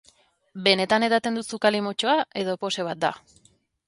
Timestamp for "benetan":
0.67-1.03